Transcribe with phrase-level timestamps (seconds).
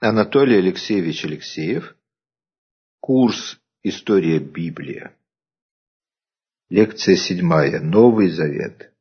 [0.00, 1.96] Анатолий Алексеевич Алексеев.
[3.00, 5.10] Курс «История Библии».
[6.70, 7.80] Лекция седьмая.
[7.80, 8.92] Новый Завет.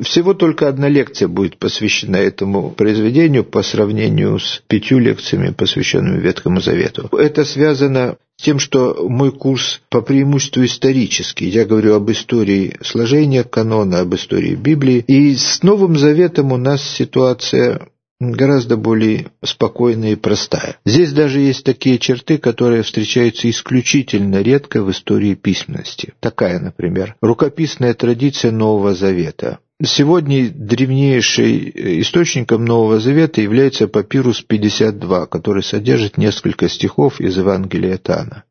[0.00, 6.60] Всего только одна лекция будет посвящена этому произведению по сравнению с пятью лекциями, посвященными Ветхому
[6.60, 7.08] Завету.
[7.16, 11.48] Это связано с тем, что мой курс по преимуществу исторический.
[11.48, 15.04] Я говорю об истории сложения канона, об истории Библии.
[15.08, 17.88] И с Новым Заветом у нас ситуация
[18.20, 20.76] гораздо более спокойная и простая.
[20.84, 26.14] Здесь даже есть такие черты, которые встречаются исключительно редко в истории письменности.
[26.20, 29.58] Такая, например, рукописная традиция Нового Завета.
[29.80, 38.42] Сегодня древнейшим источником Нового Завета является папирус 52, который содержит несколько стихов из Евангелия Тана.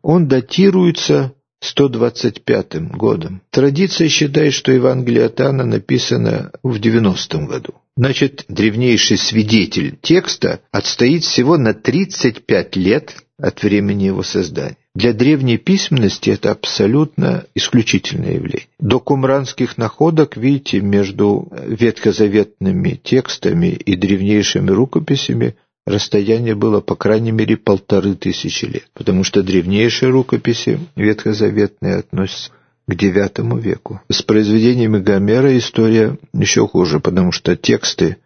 [0.00, 3.42] Он датируется 125 годом.
[3.50, 7.74] Традиция считает, что Евангелие от Анна написано в 90 году.
[7.96, 14.76] Значит, древнейший свидетель текста отстоит всего на 35 лет от времени его создания.
[14.94, 18.66] Для древней письменности это абсолютно исключительное явление.
[18.80, 25.54] До кумранских находок, видите, между ветхозаветными текстами и древнейшими рукописями
[25.88, 32.50] расстояние было по крайней мере полторы тысячи лет, потому что древнейшие рукописи ветхозаветные относятся
[32.86, 34.00] к IX веку.
[34.08, 38.18] С произведениями Гомера история еще хуже, потому что тексты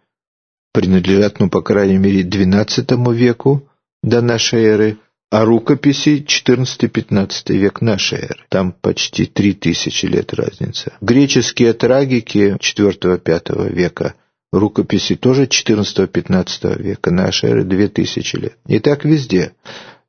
[0.73, 3.67] принадлежат, ну, по крайней мере, XII веку
[4.01, 4.97] до нашей эры,
[5.29, 8.45] а рукописи XIV-XV век нашей эры.
[8.49, 10.93] Там почти три тысячи лет разница.
[11.01, 14.15] Греческие трагики IV-V века
[14.53, 18.57] рукописи тоже XIV-XV века, нашей эры 2000 лет.
[18.67, 19.53] И так везде.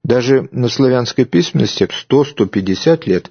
[0.05, 3.31] Даже на славянской письменности 100-150 лет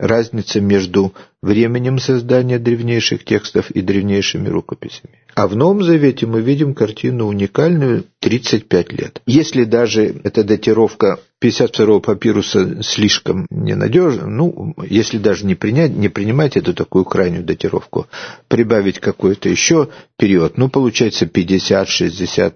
[0.00, 1.12] разница между
[1.42, 5.20] временем создания древнейших текстов и древнейшими рукописями.
[5.34, 9.22] А в Новом Завете мы видим картину уникальную 35 лет.
[9.26, 16.56] Если даже эта датировка 52-го папируса слишком ненадежна, ну, если даже не, принять, не принимать
[16.56, 18.06] эту такую крайнюю датировку,
[18.48, 22.54] прибавить какой-то еще период, ну, получается 50-60,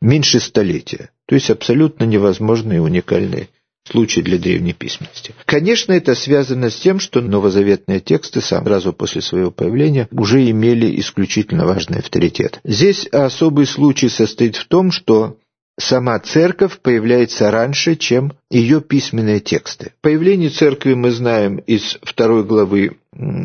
[0.00, 1.10] меньше столетия.
[1.26, 3.48] То есть абсолютно невозможные уникальные
[3.90, 5.34] случай для древней письменности.
[5.44, 11.66] Конечно, это связано с тем, что новозаветные тексты сразу после своего появления уже имели исключительно
[11.66, 12.60] важный авторитет.
[12.64, 15.36] Здесь особый случай состоит в том, что
[15.78, 19.92] сама церковь появляется раньше, чем ее письменные тексты.
[20.00, 22.96] Появление церкви мы знаем из второй главы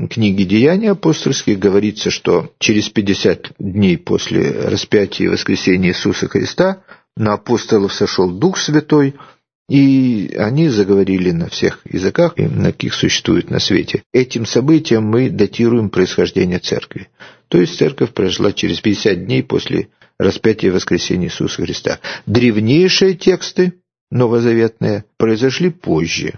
[0.09, 6.83] книги «Деяния апостольских» говорится, что через 50 дней после распятия и воскресения Иисуса Христа
[7.15, 9.15] на апостолов сошел Дух Святой–
[9.71, 14.03] и они заговорили на всех языках, на каких существует на свете.
[14.11, 17.07] Этим событием мы датируем происхождение церкви.
[17.47, 19.87] То есть церковь прожила через 50 дней после
[20.19, 21.99] распятия и воскресения Иисуса Христа.
[22.25, 23.75] Древнейшие тексты,
[24.09, 26.33] новозаветные, произошли позже.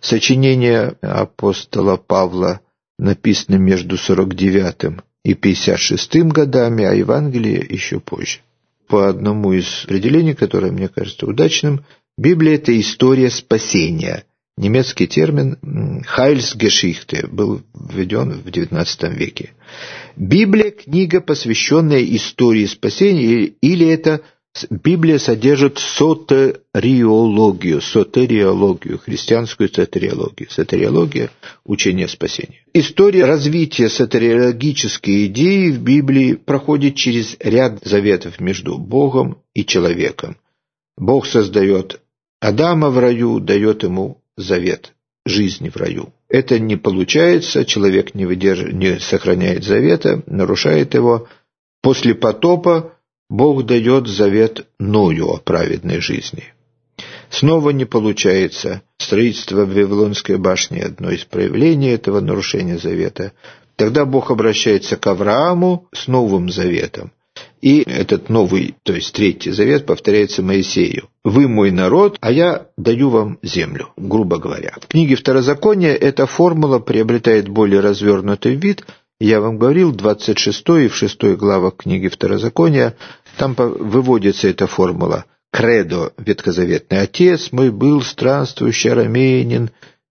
[0.00, 2.60] Сочинение апостола Павла
[3.00, 8.38] написано между 49 и 56 годами, а Евангелие еще позже.
[8.86, 11.84] По одному из определений, которое мне кажется удачным,
[12.20, 14.26] Библия– это история спасения.
[14.58, 15.56] Немецкий термин
[16.04, 19.54] «Heilsgeschichte» был введен в XIX веке.
[20.16, 24.20] Библия– книга, посвященная истории спасения, или это
[24.68, 30.50] Библия содержит сотериологию, сотериологию, христианскую сотериологию.
[30.50, 31.30] Сотериология–
[31.64, 32.60] учение спасения.
[32.74, 40.36] История развития сотериологической идеи в Библии проходит через ряд заветов между Богом и человеком.
[40.98, 41.98] Бог создает
[42.40, 44.94] Адама в раю дает ему завет
[45.26, 46.12] жизни в раю.
[46.28, 48.72] Это не получается, человек не, выдерж...
[48.72, 51.28] не сохраняет завета, нарушает его.
[51.82, 52.94] После потопа
[53.28, 56.44] Бог дает завет Ною о праведной жизни.
[57.28, 58.82] Снова не получается.
[58.98, 63.32] Строительство Вавилонской башни– одно из проявлений этого нарушения завета.
[63.76, 67.12] Тогда Бог обращается к Аврааму с новым заветом.
[67.60, 71.08] И этот новый, то есть третий завет повторяется Моисею.
[71.24, 74.74] «Вы мой народ, а я даю вам землю», грубо говоря.
[74.80, 78.84] В книге Второзакония эта формула приобретает более развернутый вид.
[79.20, 82.96] Я вам говорил, 26 и в 6 главах книги Второзакония,
[83.36, 85.26] там выводится эта формула.
[85.52, 89.70] Кредо, ветхозаветный отец мой был странствующий арамеянин,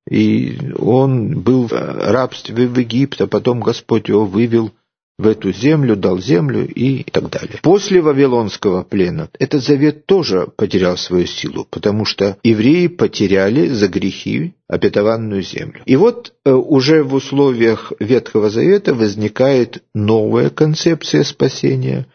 [0.09, 4.71] и он был в рабстве в Египте, а потом Господь его вывел
[5.19, 7.60] в эту землю, дал землю и так далее.
[7.62, 14.54] После Вавилонского плена этот завет тоже потерял свою силу, потому что евреи потеряли за грехи
[14.69, 15.81] обетованную землю.
[15.86, 22.07] И вот э, уже в условиях Ветхого Завета возникает новая концепция спасения,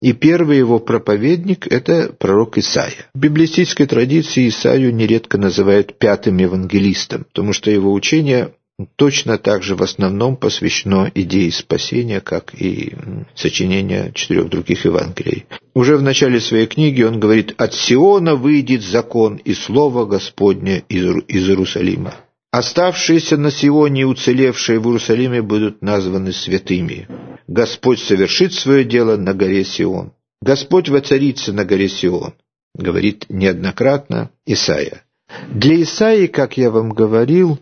[0.00, 3.06] И первый его проповедник– это пророк Исаия.
[3.14, 8.52] В библистической традиции Исаию нередко называют пятым евангелистом, потому что его учение
[8.96, 12.94] точно так же в основном посвящено идее спасения, как и
[13.34, 15.46] сочинение четырех других Евангелий.
[15.74, 21.48] Уже в начале своей книги он говорит «От Сиона выйдет закон и слово Господне из
[21.48, 22.14] Иерусалима».
[22.50, 27.08] Оставшиеся на Сионе и уцелевшие в Иерусалиме будут названы святыми.
[27.48, 30.12] Господь совершит свое дело на горе Сион.
[30.42, 32.34] Господь воцарится на горе Сион,
[32.74, 35.04] говорит неоднократно Исаия.
[35.48, 37.58] Для Исаии, как я вам говорил,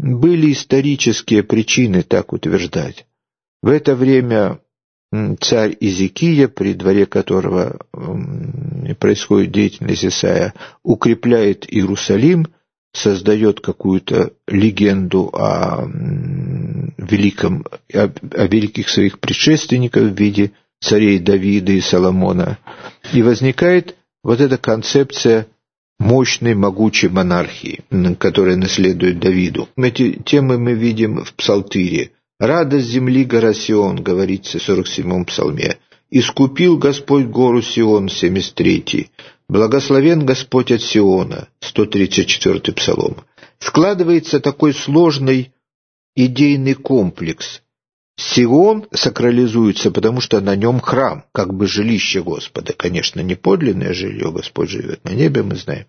[0.00, 3.06] были исторические причины так утверждать.
[3.62, 4.60] В это время
[5.40, 7.78] царь Изикия, при дворе которого
[8.98, 12.46] происходит деятельность Исаия, укрепляет Иерусалим,
[12.92, 15.86] создает какую-то легенду о
[16.96, 22.58] великом, о, о великих своих предшественниках в виде царей Давида и Соломона.
[23.12, 25.46] И возникает вот эта концепция
[26.00, 27.84] мощной, могучей монархии,
[28.18, 29.68] которая наследует Давиду.
[29.76, 32.10] Эти темы мы видим в Псалтире.
[32.40, 35.76] «Радость земли гора Сион», говорится в 47-м псалме.
[36.10, 39.10] «Искупил Господь гору Сион», 73-й.
[39.48, 43.16] «Благословен Господь от Сиона», 134-й псалом.
[43.58, 45.52] Складывается такой сложный
[46.16, 47.62] идейный комплекс,
[48.20, 52.74] Сион сакрализуется, потому что на нем храм, как бы жилище Господа.
[52.74, 55.86] Конечно, не подлинное жилье, Господь живет на небе, мы знаем.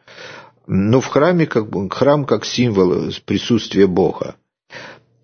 [0.66, 4.36] Но в храме как бы, храм как символ присутствия Бога.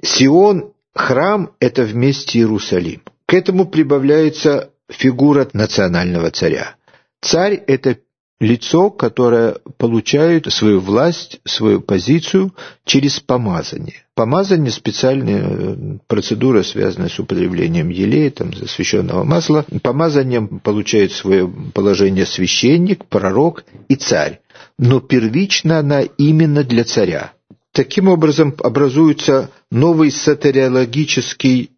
[0.01, 3.01] Сион, храм– это вместе Иерусалим.
[3.25, 6.75] К этому прибавляется фигура национального царя.
[7.21, 7.99] Царь– это
[8.41, 12.53] лицо, которое получает свою власть, свою позицию
[12.83, 14.06] через помазание.
[14.17, 15.75] Помазание– специальная э,
[16.07, 19.63] процедура, связанная с употреблением елея, там, священного масла.
[19.83, 24.39] Помазанием получает свое положение священник, пророк и царь.
[24.79, 27.33] Но первично она именно для царя.
[27.73, 31.69] Таким образом образуется новый сатериологический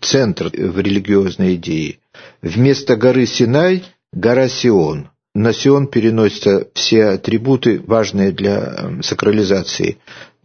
[0.00, 2.00] центр в религиозной идее.
[2.42, 9.98] Вместо горы Синай– гора Сион– на Сион переносятся все атрибуты, важные для эм, сакрализации,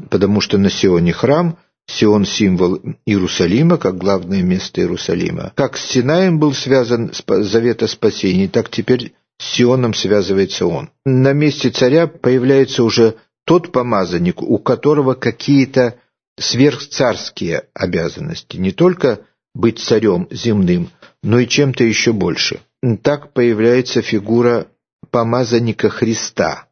[0.09, 1.57] потому что на Сионе храм,
[1.87, 5.53] Сион– символ Иерусалима, как главное место Иерусалима.
[5.55, 10.89] Как с Синаем был связан завет о спасении, так теперь с Сионом связывается он.
[11.05, 13.15] На месте царя появляется уже
[13.45, 15.95] тот помазанник, у которого какие-то
[16.39, 19.21] сверхцарские обязанности, не только
[19.55, 20.89] быть царем земным,
[21.23, 22.59] но и чем-то еще больше.
[23.01, 24.67] Так появляется фигура
[25.11, 26.69] помазанника Христа.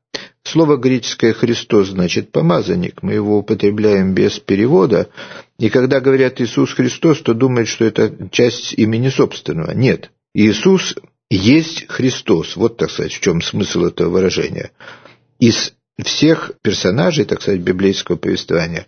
[0.52, 3.04] Слово греческое «Христос» значит «помазанник».
[3.04, 5.10] Мы его употребляем без перевода.
[5.60, 9.72] И когда говорят «Иисус Христос», то думают, что это часть имени собственного.
[9.72, 10.10] Нет.
[10.34, 10.96] Иисус
[11.30, 12.56] есть Христос.
[12.56, 14.72] Вот, так сказать, в чем смысл этого выражения.
[15.38, 18.88] Из всех персонажей, так сказать, библейского повествования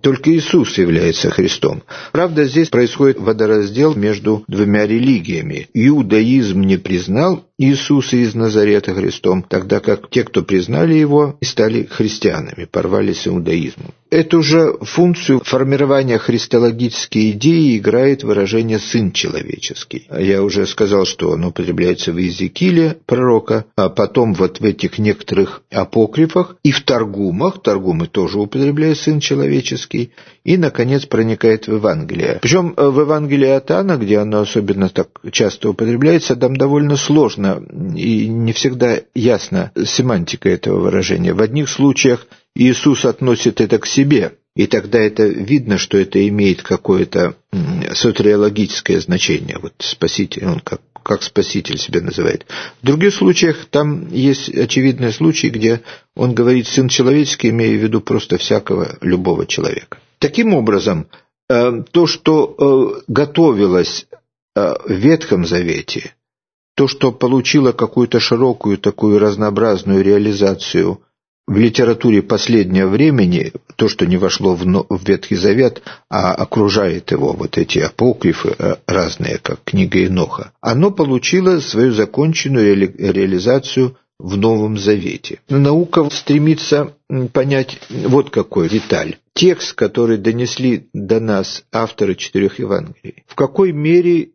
[0.00, 1.82] только Иисус является Христом.
[2.12, 5.68] Правда, здесь происходит водораздел между двумя религиями.
[5.72, 12.66] Иудаизм не признал Иисуса из Назарета Христом, тогда как те, кто признали его, стали христианами,
[12.70, 13.94] порвались с иудаизмом.
[14.10, 20.06] Эту же функцию формирования христологической идеи играет выражение «сын человеческий».
[20.16, 25.62] Я уже сказал, что оно употребляется в Иезекииле пророка, а потом вот в этих некоторых
[25.72, 32.38] апокрифах и в Таргумах, Таргумы тоже употребляют «сын человеческий», и, наконец, проникает в Евангелие.
[32.42, 37.62] Причем э, в Евангелии от Анна, где оно особенно так часто употребляется, там довольно сложно
[37.94, 41.34] и не всегда ясна семантика этого выражения.
[41.34, 46.62] В одних случаях Иисус относит это к себе, и тогда это видно, что это имеет
[46.62, 47.34] какое-то
[47.94, 49.58] сотериологическое значение.
[49.60, 52.46] Вот Спаситель, он как, как Спаситель себя называет.
[52.82, 55.82] В других случаях там есть очевидные случаи, где
[56.14, 59.98] он говорит «сын человеческий», имея в виду просто всякого, любого человека.
[60.18, 61.06] Таким образом,
[61.48, 62.56] э, то, что
[62.98, 64.06] э, готовилось
[64.54, 66.14] э, в Ветхом Завете,
[66.74, 71.00] то, что получило какую-то широкую такую разнообразную реализацию
[71.46, 77.56] в литературе последнего времени, то, что не вошло в Ветхий Завет, а окружает его вот
[77.56, 85.40] эти апокрифы разные, как книга Иноха, оно получило свою законченную реализацию в Новом Завете.
[85.48, 86.94] Наука стремится
[87.32, 89.18] понять вот какой деталь.
[89.34, 94.30] Текст, который донесли до нас авторы четырех Евангелий, в какой мере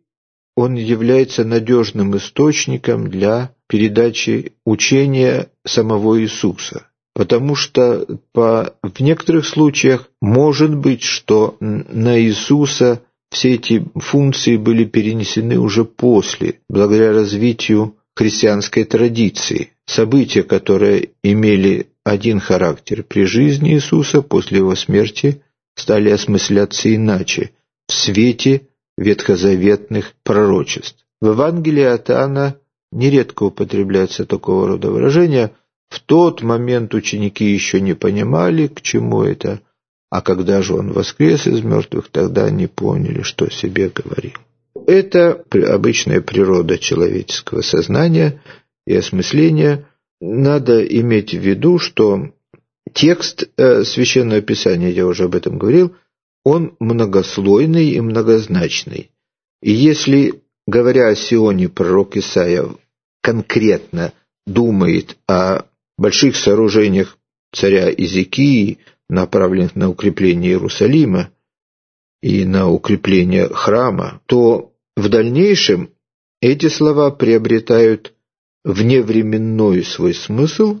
[0.54, 6.86] он является надежным источником для передачи учения самого Иисуса.
[7.14, 14.84] Потому что по, в некоторых случаях может быть, что на Иисуса все эти функции были
[14.84, 19.70] перенесены уже после, благодаря развитию христианской традиции.
[19.86, 25.42] События, которые имели один характер при жизни Иисуса, после его смерти
[25.74, 27.50] стали осмысляться иначе,
[27.88, 31.04] в свете ветхозаветных пророчеств.
[31.20, 32.56] В Евангелии от Иоанна
[32.90, 35.52] нередко употребляется такого рода выражение.
[35.92, 39.60] В тот момент ученики еще не понимали, к чему это,
[40.08, 44.32] а когда же он воскрес из мертвых, тогда они поняли, что себе говорил.
[44.86, 48.40] Это обычная природа человеческого сознания
[48.86, 49.86] и осмысления.
[50.18, 52.30] Надо иметь в виду, что
[52.94, 55.94] текст э, Священного Писания, я уже об этом говорил,
[56.42, 59.10] он многослойный и многозначный.
[59.60, 62.64] И если, говоря о Сионе, пророк Исаия
[63.20, 64.14] конкретно
[64.46, 65.64] думает о
[65.98, 67.18] больших сооружениях
[67.52, 71.30] царя Изикии, направленных на укрепление Иерусалима
[72.22, 75.90] и на укрепление храма, то в дальнейшем
[76.40, 78.14] эти слова приобретают
[78.64, 80.80] вневременной свой смысл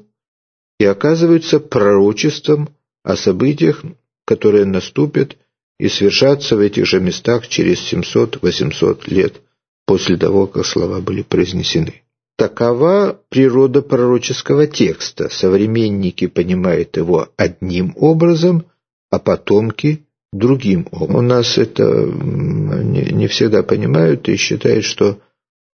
[0.78, 2.70] и оказываются пророчеством
[3.02, 3.82] о событиях,
[4.24, 5.36] которые наступят
[5.78, 9.40] и свершатся в этих же местах через 700-800 лет
[9.84, 12.01] после того, как слова были произнесены.
[12.42, 15.28] Такова природа пророческого текста.
[15.28, 18.64] Современники понимают его одним образом,
[19.12, 20.88] а потомки– другим.
[20.90, 25.20] У нас это не всегда понимают и считают, что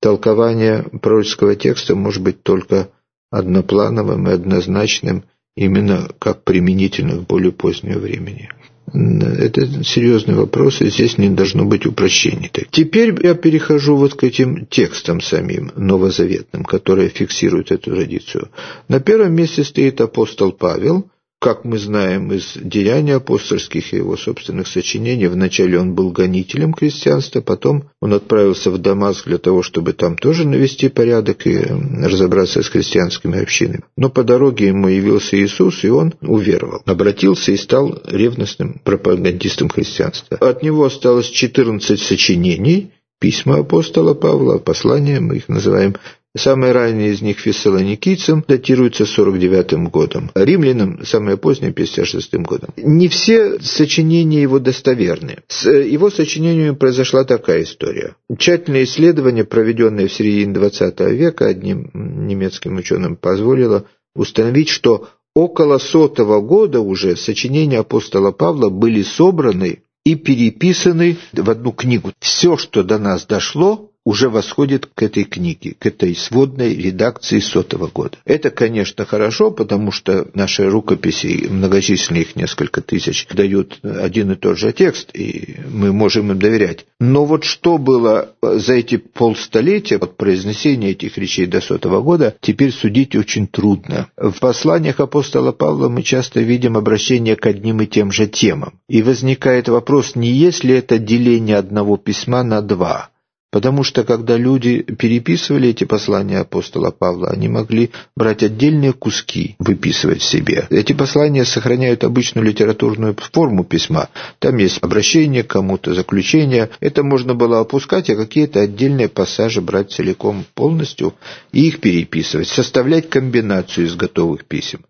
[0.02, 2.90] толкование пророческого текста может быть только
[3.30, 8.50] одноплановым и однозначным, именно как применительно к более позднему времени.
[8.94, 12.52] Это серьезный вопрос, и здесь не должно быть упрощений.
[12.70, 18.50] Теперь я перехожу вот к этим текстам самим, новозаветным, которые фиксируют эту традицию.
[18.88, 21.10] На первом месте стоит апостол Павел,
[21.46, 27.40] как мы знаем из деяний апостольских и его собственных сочинений, вначале он был гонителем крестьянства,
[27.40, 32.70] потом он отправился в Дамаск для того, чтобы там тоже навести порядок и разобраться с
[32.72, 33.84] крестьянскими общинами.
[33.96, 40.38] Но по дороге ему явился Иисус, и он уверовал, обратился и стал ревностным пропагандистом христианства.
[40.38, 45.96] От него осталось 14 сочинений, письма апостола Павла, послания, мы их называем
[46.36, 52.72] Самое раннее из них фессалоникийцам датируется 49 годом, римлянам самое позднее 56 годом.
[52.76, 55.38] Не все сочинения его достоверны.
[55.48, 58.16] С его сочинениями произошла такая история.
[58.38, 66.42] Тщательное исследование, проведенное в середине 20 века одним немецким ученым, позволило установить, что около сотого
[66.42, 72.12] года уже сочинения апостола Павла были собраны и переписаны в одну книгу.
[72.20, 77.88] Все, что до нас дошло, уже восходит к этой книге, к этой сводной редакции сотого
[77.88, 78.18] года.
[78.24, 84.60] Это, конечно, хорошо, потому что наши рукописи, многочисленные их несколько тысяч, дают один и тот
[84.60, 86.86] же текст, и мы можем им доверять.
[87.00, 92.72] Но вот что было за эти полстолетия от произнесения этих речей до сотого года, теперь
[92.72, 94.08] судить очень трудно.
[94.18, 98.80] В посланиях апостола Павла мы часто видим обращение к одним и тем же темам.
[98.88, 103.10] И возникает вопрос, не есть ли это деление одного письма на два–
[103.56, 110.22] Потому что, когда люди переписывали эти послания апостола Павла, они могли брать отдельные куски, выписывать
[110.22, 110.68] себе.
[110.70, 114.10] Эти послания сохраняют обычную литературную форму письма.
[114.40, 116.70] Там есть обращение к кому-то, заключение.
[116.82, 121.14] Это можно было опускать, а какие-то отдельные пассажи брать целиком полностью
[121.54, 124.82] и их переписывать, составлять комбинацию из готовых писем.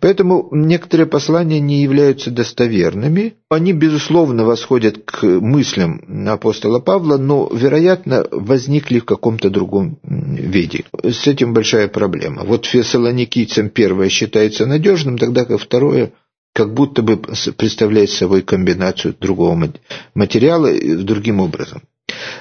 [0.00, 3.34] Поэтому некоторые послания не являются достоверными.
[3.50, 10.84] Они, безусловно, восходят к мыслям апостола Павла, но, вероятно, возникли в каком-то другом виде.
[11.02, 12.44] С этим большая проблема.
[12.44, 16.12] Вот фессалоникийцам первое считается надежным, тогда как второе
[16.52, 19.72] как будто бы представляет собой комбинацию другого
[20.14, 20.68] материала
[21.02, 21.82] другим образом.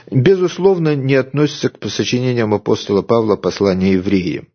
[0.09, 4.47] Безусловно, не относится к сочинениям апостола Павла послания евреям.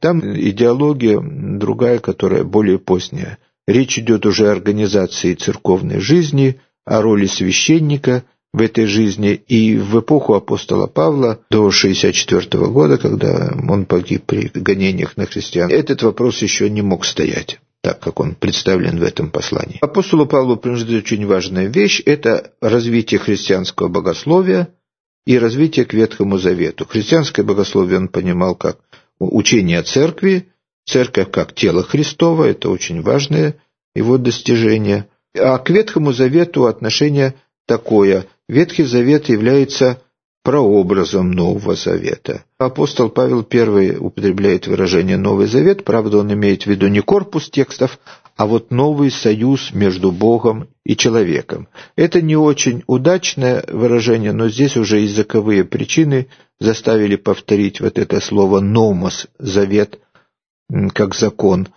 [0.00, 3.38] Там идеология другая, которая более поздняя.
[3.66, 9.40] Речь идет уже о организации церковной жизни, о роли священника в этой жизни.
[9.48, 15.70] И в эпоху апостола Павла до 64 года, когда он погиб при гонениях на христиан,
[15.70, 19.78] этот вопрос еще не мог стоять так как он представлен в этом послании.
[19.80, 24.70] Апостолу Павлу принадлежит очень важная вещь– это развитие христианского богословия
[25.24, 26.84] и развитие к Ветхому Завету.
[26.84, 28.78] Христианское богословие он понимал как
[29.18, 30.48] учение церкви,
[30.84, 33.56] церковь как тело Христово, это очень важное
[33.94, 35.08] его достижение.
[35.34, 37.34] А к Ветхому Завету отношение
[37.66, 38.26] такое.
[38.48, 40.00] Ветхий Завет является
[40.46, 42.44] прообразом Нового Завета.
[42.56, 47.98] Апостол Павел первый употребляет выражение «Новый Завет», правда, он имеет в виду не корпус текстов,
[48.36, 51.66] а вот новый союз между Богом и человеком.
[51.96, 56.28] Это не очень удачное выражение, но здесь уже языковые причины
[56.60, 60.00] заставили повторить вот это слово «номос»— «завет»,
[60.94, 61.68] как закон.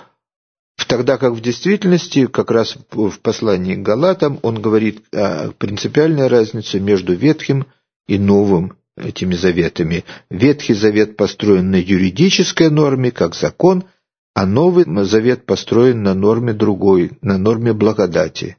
[0.87, 6.79] Тогда как в действительности, как раз в послании к Галатам, он говорит о принципиальной разнице
[6.79, 7.67] между Ветхим
[8.07, 10.03] и Новым этими заветами.
[10.29, 13.83] Ветхий завет построен на юридической норме, как закон,
[14.33, 18.57] а Новый завет построен на норме другой, на норме благодати,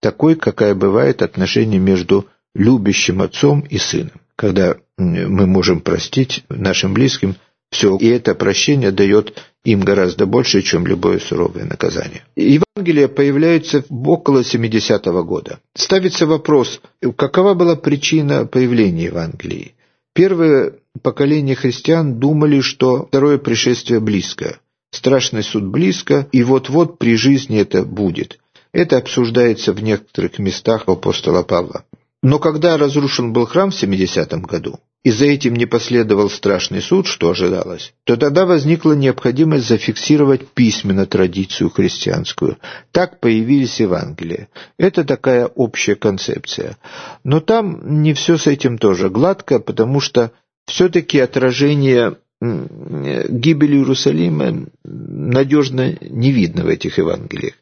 [0.00, 7.36] такой, какая бывает отношение между любящим отцом и сыном, когда мы можем простить нашим близким
[7.70, 9.34] все, и это прощение дает
[9.64, 12.24] им гораздо больше, чем любое суровое наказание.
[12.36, 15.58] Евангелие появляется около 70-го года.
[15.74, 16.80] Ставится вопрос,
[17.16, 19.74] какова была причина появления Евангелии?
[20.14, 24.60] Первое поколение христиан думали, что второе пришествие близко,
[24.90, 28.38] страшный суд близко, и вот-вот при жизни это будет.
[28.72, 31.84] Это обсуждается в некоторых местах апостола Павла.
[32.22, 37.06] Но когда разрушен был храм в 70-м году, и за этим не последовал страшный суд,
[37.06, 42.58] что ожидалось, то тогда возникла необходимость зафиксировать письменно традицию христианскую.
[42.90, 44.48] Так появились Евангелия.
[44.78, 46.76] Это такая общая концепция.
[47.22, 50.32] Но там не все с этим тоже гладко, потому что
[50.66, 57.54] все-таки отражение гибели Иерусалима надежно не видно в этих Евангелиях.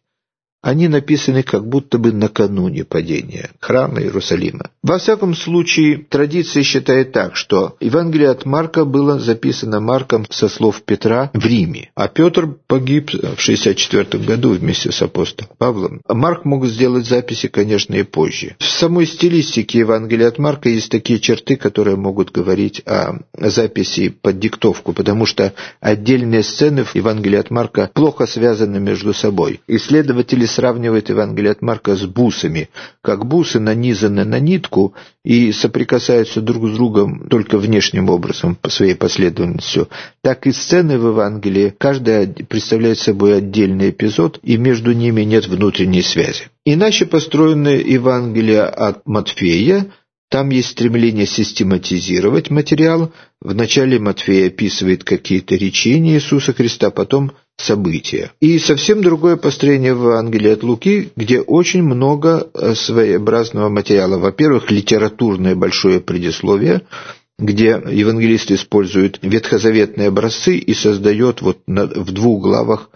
[0.64, 4.70] Они написаны как будто бы накануне падения храма Иерусалима.
[4.82, 10.80] Во всяком случае, традиция считает так, что Евангелие от Марка было записано Марком со слов
[10.82, 16.00] Петра в Риме, а Петр погиб в 64 году вместе с апостолом Павлом.
[16.08, 18.56] Марк мог сделать записи, конечно, и позже.
[18.58, 24.38] В самой стилистике Евангелия от Марка есть такие черты, которые могут говорить о записи под
[24.38, 29.60] диктовку, потому что отдельные сцены в Евангелии от Марка плохо связаны между собой.
[29.68, 32.68] Исследователи сравнивает Евангелие от Марка с бусами,
[33.02, 34.94] как бусы нанизаны на нитку
[35.24, 39.88] и соприкасаются друг с другом только внешним образом, по своей последовательностью,
[40.22, 46.02] так и сцены в Евангелии, каждая представляет собой отдельный эпизод, и между ними нет внутренней
[46.02, 46.44] связи.
[46.64, 49.86] Иначе построенное Евангелие от Матфея–
[50.34, 53.12] там есть стремление систематизировать материал.
[53.40, 58.32] Вначале Матфей описывает какие-то речения Иисуса Христа, потом события.
[58.40, 64.18] И совсем другое построение в Евангелии от Луки, где очень много э, своеобразного материала.
[64.18, 66.82] Во-первых, литературное большое предисловие,
[67.38, 72.90] где евангелист использует ветхозаветные образцы и создает вот в двух главах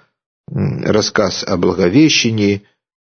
[0.50, 2.62] рассказ о Благовещении,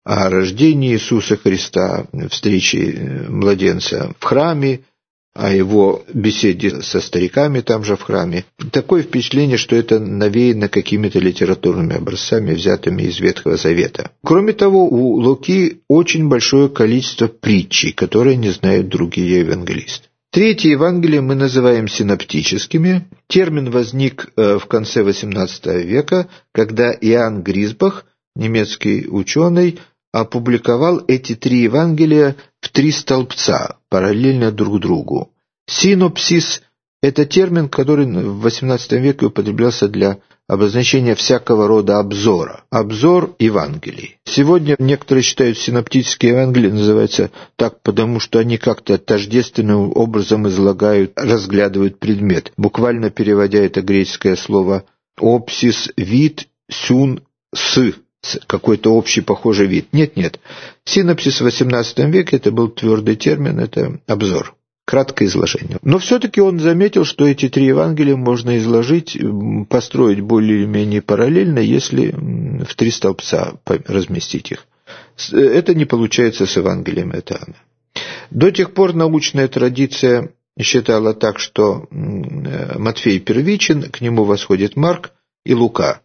[0.03, 4.81] о рождении Иисуса Христа, встрече э, младенца в храме,
[5.36, 8.45] о его беседе со стариками там же в храме.
[8.71, 14.12] Такое впечатление, что это навеяно какими-то литературными образцами, взятыми из Ветхого Завета.
[14.24, 20.08] Кроме того, у Луки очень большое количество притчей, которые не знают другие евангелисты.
[20.32, 23.06] Третье Евангелие мы называем синоптическими.
[23.28, 29.80] Термин возник э, в конце XVIII века, когда Иоанн Гризбах, немецкий ученый,
[30.21, 35.34] опубликовал эти три Евангелия в три столбца, параллельно друг другу.
[35.67, 36.62] Синопсис–
[37.01, 42.63] это термин, который в XVIII веке употреблялся для обозначения всякого рода обзора.
[42.69, 44.17] Обзор Евангелий.
[44.23, 51.99] Сегодня некоторые считают синоптические Евангелия называются так, потому что они как-то тождественным образом излагают, разглядывают
[51.99, 52.54] предмет.
[52.56, 54.86] Буквально переводя это греческое слово
[55.19, 57.19] «опсис», «вид», «сюн»,
[57.54, 57.95] «с»
[58.48, 59.88] какой-то общий похожий вид.
[59.92, 60.40] Нет-нет.
[60.84, 64.56] Синопсис в XVIII веке это был твердый термин, это обзор.
[64.86, 65.80] Краткое изложение.
[65.82, 69.18] Но все-таки он заметил, что эти три Евангелия можно изложить,
[69.68, 74.68] построить более или менее параллельно, если в три столбца разместить их.
[75.32, 77.56] Это не получается с Евангелием Этана.
[78.30, 85.12] До тех пор научная традиция считала так, что Матфей первичен, к нему восходит Марк
[85.46, 86.02] и Лука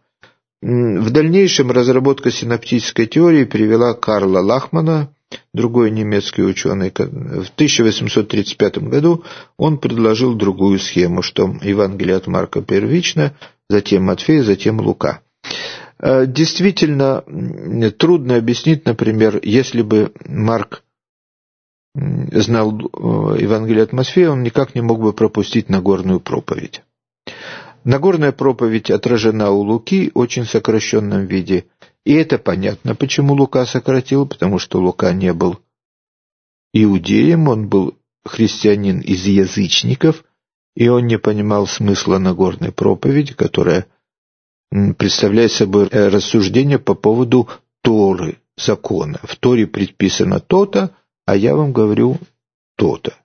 [0.61, 5.09] в дальнейшем разработка синаптической теории привела Карла Лахмана,
[5.53, 6.91] другой немецкий ученый.
[6.91, 9.23] В 1835 году
[9.57, 13.33] он предложил другую схему, что Евангелие от Марка первично,
[13.69, 15.21] затем Матфея, затем Лука.
[15.99, 17.23] Э, действительно,
[17.97, 20.83] трудно объяснить, например, если бы Марк
[21.95, 26.83] знал э, Евангелие от Матфея, он никак не мог бы пропустить Нагорную проповедь.
[27.83, 31.65] Нагорная проповедь отражена у Луки в очень сокращенном виде.
[32.05, 35.59] И это понятно, почему Лука сократил, потому что Лука не был
[36.73, 40.23] иудеем, он был христианин из язычников,
[40.75, 43.87] и он не понимал смысла Нагорной проповеди, которая
[44.97, 47.49] представляет собой рассуждение по поводу
[47.81, 49.19] Торы, закона.
[49.23, 52.19] В Торе предписано то-то, а я вам говорю
[52.77, 53.15] то-то.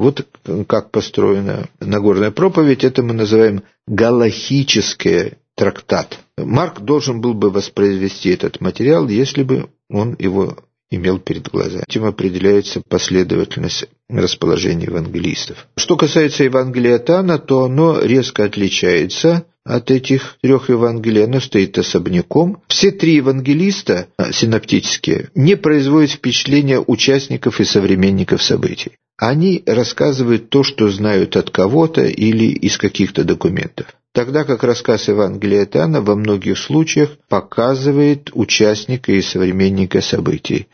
[0.00, 0.26] Вот
[0.66, 6.18] как построена Нагорная проповедь, это мы называем галахический трактат.
[6.38, 10.56] Марк должен был бы воспроизвести этот материал, если бы он его
[10.90, 11.84] имел перед глазами.
[11.86, 15.66] Этим определяется последовательность расположения евангелистов.
[15.76, 22.62] Что касается Евангелия Тана, то оно резко отличается от этих трех Евангелий, оно стоит особняком.
[22.80, 28.92] Все три евангелиста, а, синоптические, не производят впечатления участников и современников событий.
[29.18, 33.86] Они рассказывают то, что знают от кого-то или из каких-то документов.
[34.14, 40.68] Тогда как рассказ Евангелия Тана во многих случаях показывает участника и современника событий.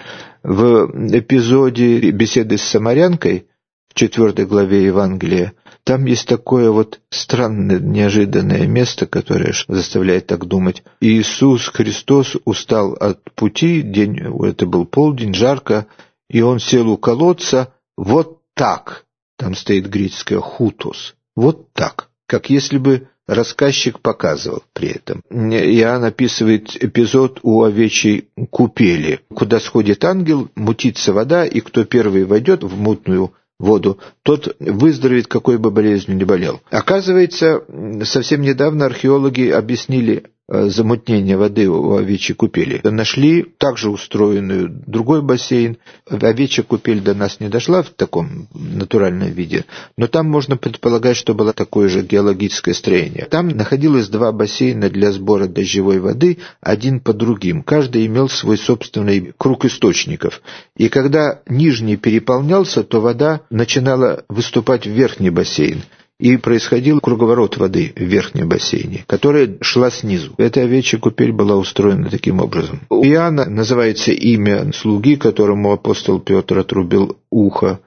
[0.45, 3.47] В эпизоде беседы с самарянкой
[3.89, 5.55] в четвертой главе Евангелия
[5.87, 10.83] там есть такое вот странное, неожиданное место, которое заставляет так думать.
[11.01, 15.87] Иисус Христос устал от пути, день, это был полдень, жарко,
[16.29, 19.05] и он сел у колодца вот так.
[19.39, 21.15] Там стоит греческое «хутос».
[21.37, 22.09] Вот так.
[22.27, 25.23] Как если бы рассказчик показывал при этом.
[25.31, 32.65] Иоанн описывает эпизод у овечьей купели, куда сходит ангел, мутится вода, и кто первый войдет
[32.65, 36.61] в мутную воду, тот выздоровеет, какой бы болезнью ни болел.
[36.71, 37.65] Оказывается,
[38.05, 42.81] совсем недавно археологи объяснили замутнения воды у овечьей купели.
[42.85, 45.79] Нашли также устроенную другой бассейн.
[46.09, 49.65] Овечья купель до нас не дошла в таком натуральном виде,
[49.97, 53.27] но там можно предполагать, что было такое же геологическое строение.
[53.29, 57.63] Там находилось два бассейна для сбора дождевой воды, один по другим.
[57.63, 60.43] Каждый имел свой собственный круг источников.
[60.77, 65.83] И когда нижний переполнялся, то вода начинала выступать в верхний бассейн
[66.19, 70.33] и происходил круговорот воды в верхнем бассейне, которая шла снизу.
[70.39, 72.81] Эта овечья купель была устроена таким образом.
[72.89, 77.81] У Иоанна называется имя слуги, которому апостол Петр отрубил ухо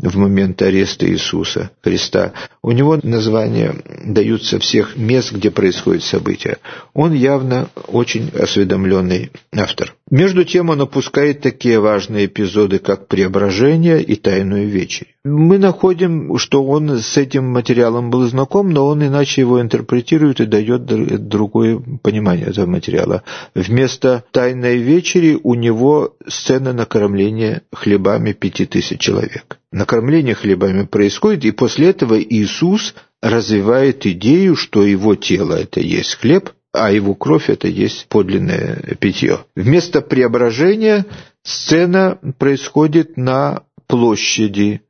[0.00, 2.32] в момент ареста Иисуса Христа.
[2.62, 6.58] У него названия даются всех мест, где происходят события.
[6.94, 9.94] Он явно очень осведомленный автор.
[10.10, 15.14] Между тем он опускает такие важные эпизоды, как преображение и тайную вечерь.
[15.24, 20.46] Мы находим, что он с этим материалом был знаком, но он иначе его интерпретирует и
[20.46, 20.86] дает
[21.28, 23.22] другое понимание этого материала.
[23.54, 29.58] Вместо тайной вечери у него сцена накормления хлебами пяти тысяч человек.
[29.72, 36.50] Накормление хлебами происходит, и после этого Иисус развивает идею, что его тело– это есть хлеб,
[36.72, 39.40] а его кровь– это есть подлинное питье.
[39.56, 41.06] Вместо преображения
[41.42, 44.82] сцена происходит на площади,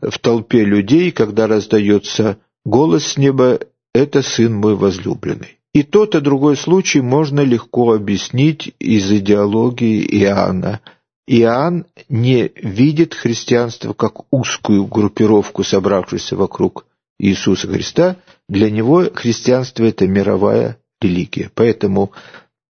[0.00, 3.60] в толпе людей, когда раздается голос с неба
[3.94, 5.58] «Это сын мой возлюбленный».
[5.74, 10.80] И тот и другой случай можно легко объяснить из идеологии Иоанна.
[11.26, 16.86] Иоанн не видит христианство как узкую группировку, собравшуюся вокруг
[17.18, 18.16] Иисуса Христа.
[18.48, 21.50] Для него христианство– это мировая религия.
[21.54, 22.12] Поэтому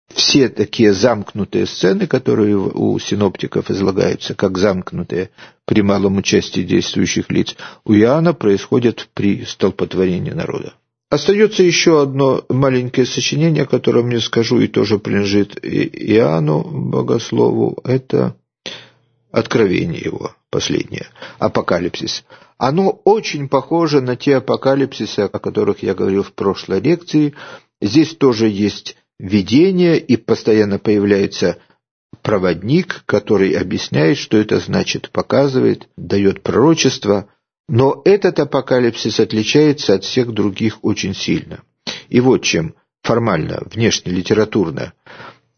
[0.09, 5.31] все такие замкнутые сцены, которые у синоптиков излагаются, как замкнутые
[5.64, 10.75] при малом участии действующих лиц, у Иоанна происходят при столпотворении народа.
[11.11, 17.79] Остается еще одно маленькое сочинение, о котором я скажу и тоже принадлежит Иоанну Богослову.
[17.85, 18.37] Это
[19.31, 21.07] откровение его, последнее,
[21.38, 22.25] апокалипсис.
[22.59, 27.35] Оно очень похоже на те апокалипсисы, о которых я говорил в прошлой лекции.
[27.81, 31.59] Здесь тоже есть видение, и постоянно появляется
[32.23, 37.29] проводник, который объясняет, что это значит, показывает, дает пророчество.
[37.69, 41.62] Но этот апокалипсис отличается от всех других очень сильно.
[42.09, 44.93] И вот чем формально, внешне, литературно.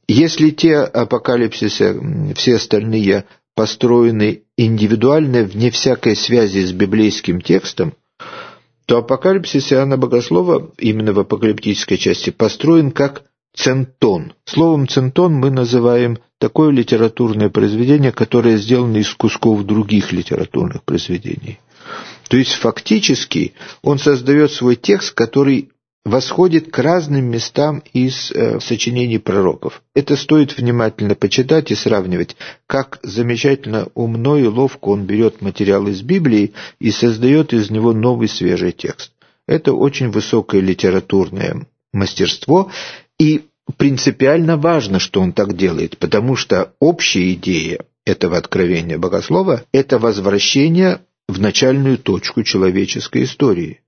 [0.09, 7.95] Если те апокалипсисы, все остальные построены индивидуально, вне всякой связи с библейским текстом,
[8.91, 13.23] то апокалипсис Иоанна Богослова именно в апокалиптической части построен как
[13.55, 14.33] центон.
[14.45, 21.61] Словом центон мы называем такое литературное произведение, которое сделано из кусков других литературных произведений.
[22.29, 25.71] То есть фактически он создает свой текст, который
[26.05, 29.83] восходит к разным местам из э, сочинений пророков.
[29.95, 32.37] Это стоит внимательно почитать и сравнивать,
[32.67, 38.29] как замечательно умно и ловко он берет материал из Библии и создает из него новый
[38.29, 39.13] свежий текст.
[39.47, 42.71] Это очень высокое литературное мастерство,
[43.19, 49.99] и принципиально важно, что он так делает, потому что общая идея этого откровения богослова– это
[49.99, 53.81] возвращение в начальную точку человеческой истории.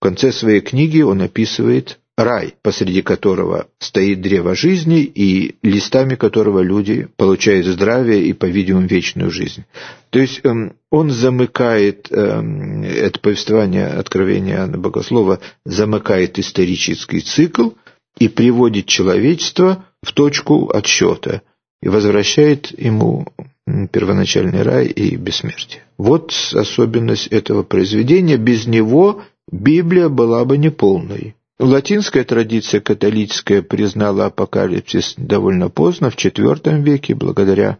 [0.00, 6.60] В конце своей книги он описывает рай, посреди которого стоит древо жизни и листами которого
[6.60, 9.64] люди получают здравие и, по-видимому, вечную жизнь.
[10.08, 17.72] То есть эм, он замыкает, эм, это повествование откровения Иоанна Богослова замыкает исторический цикл
[18.18, 21.42] и приводит человечество в точку отсчета
[21.82, 23.26] и возвращает ему
[23.92, 25.82] первоначальный рай и бессмертие.
[25.98, 28.36] Вот особенность этого произведения.
[28.36, 31.34] Без него Библия была бы неполной.
[31.58, 37.78] Латинская традиция католическая признала апокалипсис довольно поздно, в IV веке, благодаря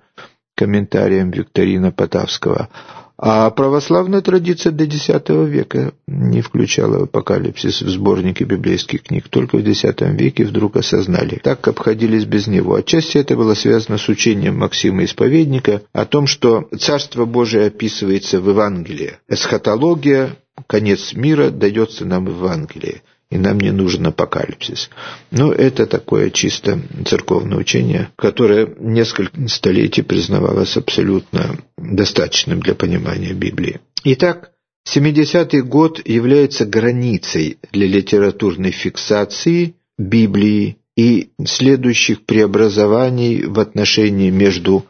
[0.54, 2.68] комментариям Викторина Потавского.
[3.16, 9.28] А православная традиция до X века не включала апокалипсис в сборники библейских книг.
[9.28, 11.38] Только в X веке вдруг осознали.
[11.42, 12.74] Так обходились без него.
[12.74, 18.48] Отчасти это было связано с учением Максима Исповедника о том, что Царство Божие описывается в
[18.48, 19.18] Евангелии.
[19.28, 24.90] Эсхатология, конец мира дается нам в Евангелии и нам не нужен апокалипсис.
[25.31, 33.81] Но это такое чисто церковное учение, которое несколько столетий признавалось абсолютно достаточным для понимания Библии.
[34.05, 34.51] Итак,
[34.88, 44.87] 70-й год является границей для литературной фиксации Библии и следующих преобразований в отношении между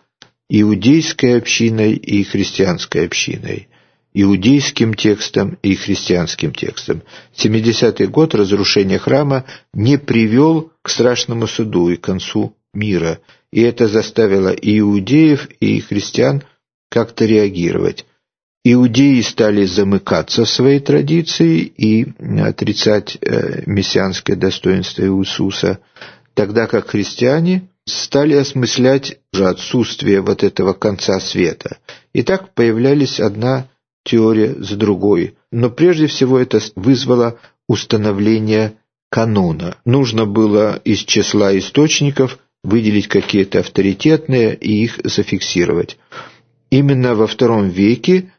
[0.48, 3.68] иудейской общиной и христианской общиной
[4.12, 7.02] иудейским текстом и христианским текстом.
[7.36, 13.20] 70-й год разрушения храма не привел к страшному суду и концу мира,
[13.52, 16.42] и это заставило и иудеев, и христиан
[16.90, 18.04] как-то реагировать.
[18.62, 22.06] Иудеи стали замыкаться в своей традиции и
[22.40, 25.78] отрицать э, мессианское достоинство Иисуса,
[26.34, 31.78] тогда как христиане стали осмыслять уже отсутствие вот этого конца света.
[32.12, 33.68] И так появлялись одна
[34.04, 35.34] теория за другой.
[35.52, 38.74] Но прежде всего это вызвало установление
[39.10, 39.76] канона.
[39.84, 45.98] Нужно было из числа источников выделить какие-то авторитетные и их зафиксировать.
[46.70, 48.32] Именно во втором веке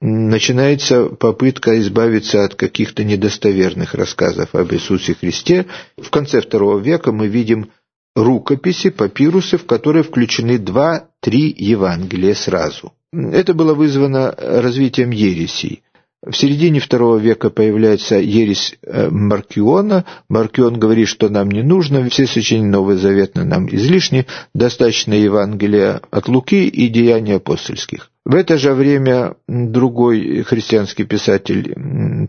[0.00, 5.66] начинается попытка избавиться от каких-то недостоверных рассказов об Иисусе Христе.
[5.96, 7.70] В конце второго века мы видим
[8.14, 12.92] рукописи, папирусы, в которые включены два-три Евангелия сразу.
[13.32, 15.82] Это было вызвано развитием ересей.
[16.26, 20.04] В середине второго века появляется ересь э, Маркиона.
[20.28, 26.26] Маркион говорит, что нам не нужно, все сочинения Нового Завета нам излишни, достаточно Евангелия от
[26.28, 28.10] Луки и деяний апостольских.
[28.24, 31.76] В это же время другой христианский писатель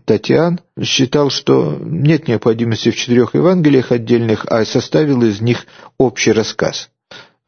[0.04, 5.66] Татьян считал, что нет необходимости в четырех Евангелиях отдельных, а составил из них
[5.98, 6.90] общий рассказ.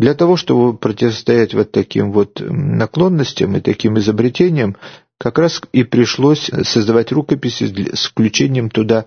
[0.01, 4.79] Для того, чтобы противостоять вот таким вот наклонностям и таким изобретениям,
[5.19, 9.05] как раз и пришлось создавать рукописи с включением туда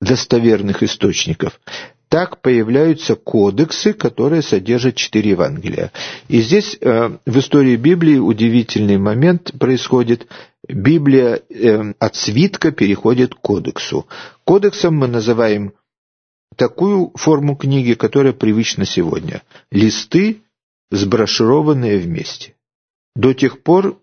[0.00, 1.60] достоверных источников.
[2.08, 5.92] Так появляются кодексы, которые содержат четыре Евангелия.
[6.26, 10.26] И здесь э, в истории Библии удивительный момент происходит.
[10.68, 14.08] Библия э, от свитка переходит к кодексу.
[14.42, 15.74] Кодексом мы называем
[16.58, 19.42] такую форму книги, которая привычна сегодня.
[19.70, 20.42] Листы,
[20.90, 22.54] сброшированные вместе.
[23.14, 23.98] До тех пор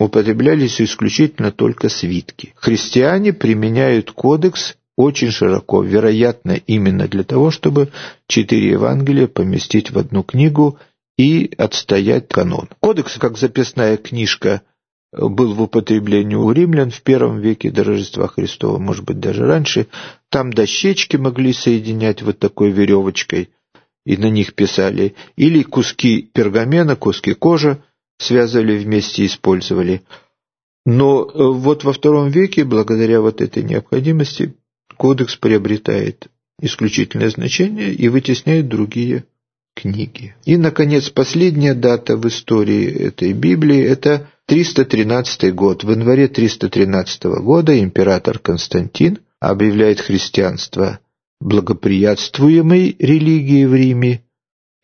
[0.00, 2.54] употреблялись исключительно только свитки.
[2.56, 7.90] Христиане применяют кодекс очень широко, вероятно, именно для того, чтобы
[8.26, 10.78] четыре Евангелия поместить в одну книгу
[11.16, 12.68] и отстоять канон.
[12.80, 14.62] Кодекс, как записная книжка
[15.12, 19.88] был в употреблении у римлян в первом веке до Рождества Христова, может быть, даже раньше.
[20.28, 23.50] Там дощечки могли соединять вот такой веревочкой,
[24.06, 25.14] и на них писали.
[25.36, 27.82] Или куски пергамена, куски кожи
[28.18, 30.02] связывали вместе и использовали.
[30.86, 34.54] Но э, вот во втором веке, благодаря вот этой необходимости,
[34.96, 36.28] кодекс приобретает
[36.60, 39.24] исключительное значение и вытесняет другие
[39.74, 40.34] книги.
[40.44, 45.84] И, наконец, последняя дата в истории этой Библии– это 313 год.
[45.84, 50.98] В январе 313 года император Константин объявляет христианство
[51.40, 54.24] благоприятствуемой религией в Риме,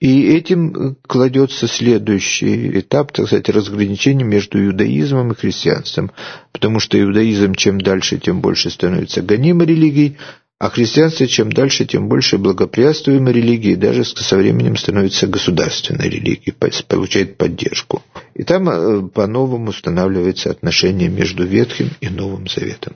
[0.00, 6.12] и этим кладется следующий этап, так сказать, разграничения между иудаизмом и христианством,
[6.52, 10.16] потому что иудаизм чем дальше, тем больше становится гонимой религией,
[10.60, 16.54] а христианство чем дальше, тем больше благоприятствуемой религии, даже со временем становится государственной религией,
[16.88, 18.04] получает поддержку.
[18.36, 22.94] И там э, по-новому устанавливается отношение между Ветхим и Новым Заветом.